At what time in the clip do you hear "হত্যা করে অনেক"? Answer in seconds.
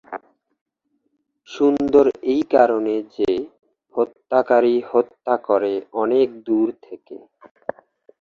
4.91-6.27